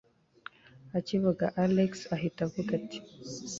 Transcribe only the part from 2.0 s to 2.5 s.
ahita